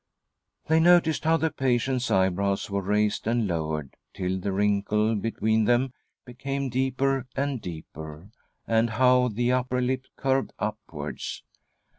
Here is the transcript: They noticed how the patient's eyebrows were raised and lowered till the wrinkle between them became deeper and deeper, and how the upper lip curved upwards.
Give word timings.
They 0.65 0.79
noticed 0.79 1.25
how 1.25 1.37
the 1.37 1.51
patient's 1.51 2.09
eyebrows 2.09 2.71
were 2.71 2.81
raised 2.81 3.27
and 3.27 3.47
lowered 3.47 3.95
till 4.15 4.39
the 4.39 4.51
wrinkle 4.51 5.13
between 5.13 5.65
them 5.65 5.93
became 6.25 6.69
deeper 6.69 7.27
and 7.35 7.61
deeper, 7.61 8.31
and 8.65 8.89
how 8.89 9.27
the 9.27 9.51
upper 9.51 9.79
lip 9.79 10.07
curved 10.15 10.53
upwards. 10.57 11.43